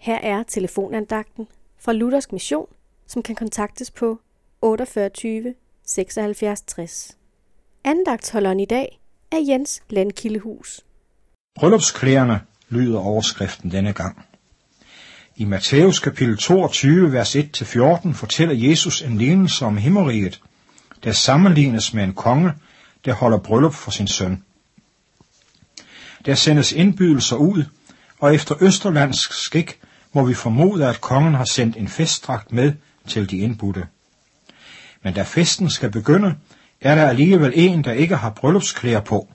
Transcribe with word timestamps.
Her 0.00 0.18
er 0.22 0.42
telefonandagten 0.42 1.48
fra 1.78 1.92
Luthersk 1.92 2.32
Mission, 2.32 2.66
som 3.06 3.22
kan 3.22 3.34
kontaktes 3.34 3.90
på 3.90 4.20
48 4.62 5.54
76 5.86 6.62
60. 6.62 7.16
Andagtholderen 7.84 8.60
i 8.60 8.64
dag 8.64 9.00
er 9.30 9.38
Jens 9.48 9.82
Landkildehus. 9.90 10.80
Bryllupsklæderne 11.54 12.40
lyder 12.68 12.98
overskriften 12.98 13.70
denne 13.70 13.92
gang. 13.92 14.24
I 15.36 15.44
Matthæus 15.44 15.98
kapitel 15.98 16.36
22, 16.36 17.12
vers 17.12 17.36
1-14 17.36 18.12
fortæller 18.12 18.54
Jesus 18.54 19.02
en 19.02 19.18
lignelse 19.18 19.64
om 19.64 19.76
himmeriget, 19.76 20.42
der 21.04 21.12
sammenlignes 21.12 21.94
med 21.94 22.04
en 22.04 22.14
konge, 22.14 22.52
der 23.04 23.12
holder 23.12 23.38
bryllup 23.38 23.74
for 23.74 23.90
sin 23.90 24.08
søn. 24.08 24.44
Der 26.24 26.34
sendes 26.34 26.72
indbydelser 26.72 27.36
ud, 27.36 27.64
og 28.18 28.34
efter 28.34 28.54
Østerlandsk 28.60 29.32
skik 29.32 29.80
må 30.12 30.24
vi 30.24 30.34
formode, 30.34 30.88
at 30.88 31.00
kongen 31.00 31.34
har 31.34 31.44
sendt 31.44 31.76
en 31.76 31.88
festdragt 31.88 32.52
med 32.52 32.72
til 33.06 33.30
de 33.30 33.38
indbudte. 33.38 33.86
Men 35.02 35.14
da 35.14 35.22
festen 35.22 35.70
skal 35.70 35.90
begynde, 35.90 36.36
er 36.80 36.94
der 36.94 37.08
alligevel 37.08 37.52
en, 37.54 37.84
der 37.84 37.92
ikke 37.92 38.16
har 38.16 38.30
bryllupsklæder 38.30 39.00
på. 39.00 39.28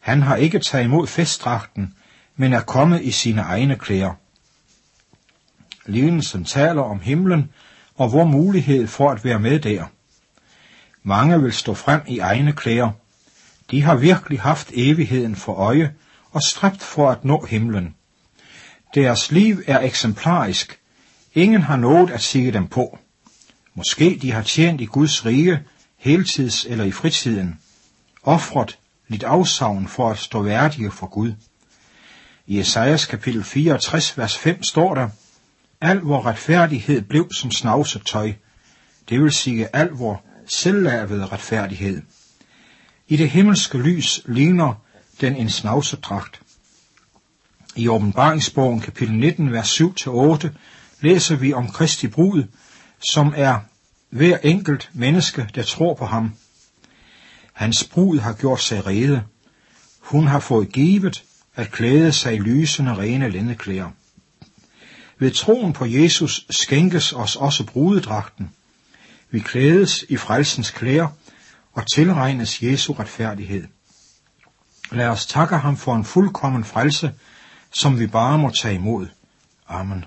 Han 0.00 0.22
har 0.22 0.36
ikke 0.36 0.58
taget 0.58 0.84
imod 0.84 1.06
festdragten, 1.06 1.94
men 2.36 2.52
er 2.52 2.60
kommet 2.60 3.02
i 3.02 3.10
sine 3.10 3.40
egne 3.40 3.76
klæder. 3.76 4.12
Lignelsen 5.86 6.44
taler 6.44 6.82
om 6.82 7.00
himlen 7.00 7.50
og 7.94 8.12
vor 8.12 8.24
mulighed 8.24 8.86
for 8.86 9.10
at 9.10 9.24
være 9.24 9.38
med 9.38 9.60
der. 9.60 9.84
Mange 11.02 11.42
vil 11.42 11.52
stå 11.52 11.74
frem 11.74 12.00
i 12.06 12.18
egne 12.18 12.52
klæder. 12.52 12.90
De 13.70 13.82
har 13.82 13.96
virkelig 13.96 14.40
haft 14.40 14.70
evigheden 14.74 15.36
for 15.36 15.54
øje 15.54 15.94
og 16.30 16.42
stræbt 16.42 16.82
for 16.82 17.10
at 17.10 17.24
nå 17.24 17.46
himlen. 17.50 17.94
Deres 18.94 19.32
liv 19.32 19.62
er 19.66 19.80
eksemplarisk. 19.80 20.80
Ingen 21.34 21.62
har 21.62 21.76
noget 21.76 22.10
at 22.10 22.22
sige 22.22 22.52
dem 22.52 22.66
på. 22.66 22.98
Måske 23.74 24.18
de 24.22 24.32
har 24.32 24.42
tjent 24.42 24.80
i 24.80 24.84
Guds 24.84 25.26
rige, 25.26 25.62
heltids 25.96 26.64
eller 26.64 26.84
i 26.84 26.92
fritiden. 26.92 27.60
Offret 28.22 28.78
lidt 29.08 29.22
afsavn 29.22 29.88
for 29.88 30.10
at 30.10 30.18
stå 30.18 30.42
værdige 30.42 30.90
for 30.90 31.06
Gud. 31.06 31.32
I 32.46 32.58
Esajas 32.58 33.06
kapitel 33.06 33.44
64, 33.44 34.18
vers 34.18 34.38
5 34.38 34.62
står 34.62 34.94
der, 34.94 35.08
Al 35.80 35.98
vor 35.98 36.26
retfærdighed 36.26 37.02
blev 37.02 37.32
som 37.32 37.50
snavset 37.50 38.06
tøj, 38.06 38.32
det 39.08 39.22
vil 39.22 39.32
sige 39.32 39.76
al 39.76 39.88
vor 39.88 40.24
selvlavede 40.46 41.26
retfærdighed. 41.26 42.02
I 43.08 43.16
det 43.16 43.30
himmelske 43.30 43.78
lys 43.78 44.20
ligner 44.24 44.74
den 45.20 45.36
en 45.36 45.50
snavsedragt. 45.50 46.43
I 47.76 47.88
åbenbaringsbogen 47.88 48.80
kapitel 48.80 49.14
19, 49.14 49.52
vers 49.52 49.80
7-8 49.80 50.48
læser 51.00 51.36
vi 51.36 51.52
om 51.52 51.68
Kristi 51.68 52.08
brud, 52.08 52.44
som 53.12 53.34
er 53.36 53.58
hver 54.10 54.38
enkelt 54.38 54.90
menneske, 54.92 55.48
der 55.54 55.62
tror 55.62 55.94
på 55.94 56.06
ham. 56.06 56.34
Hans 57.52 57.84
brud 57.84 58.18
har 58.18 58.32
gjort 58.32 58.60
sig 58.60 58.86
rede. 58.86 59.22
Hun 60.00 60.26
har 60.26 60.40
fået 60.40 60.72
givet 60.72 61.24
at 61.54 61.70
klæde 61.70 62.12
sig 62.12 62.34
i 62.34 62.38
lysende 62.38 62.94
rene 62.94 63.30
lændeklæder. 63.30 63.90
Ved 65.18 65.30
troen 65.30 65.72
på 65.72 65.84
Jesus 65.86 66.46
skænkes 66.50 67.12
os 67.12 67.36
også 67.36 67.64
brudedragten. 67.64 68.50
Vi 69.30 69.38
klædes 69.40 70.04
i 70.08 70.16
frelsens 70.16 70.70
klæder 70.70 71.08
og 71.72 71.86
tilregnes 71.94 72.62
Jesu 72.62 72.92
retfærdighed. 72.92 73.64
Lad 74.92 75.06
os 75.06 75.26
takke 75.26 75.56
ham 75.56 75.76
for 75.76 75.94
en 75.94 76.04
fuldkommen 76.04 76.64
frelse, 76.64 77.12
som 77.74 77.98
vi 77.98 78.06
bare 78.06 78.38
må 78.38 78.50
tage 78.50 78.74
imod. 78.74 79.06
Amen. 79.68 80.04